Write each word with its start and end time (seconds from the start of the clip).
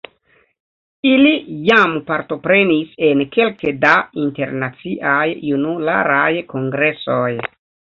Ili 1.09 1.33
jam 1.67 1.93
partoprenis 2.07 2.97
en 3.11 3.23
kelke 3.37 3.77
da 3.87 3.95
Internaciaj 4.27 5.31
Junularaj 5.53 6.37
Kongresoj. 6.53 7.35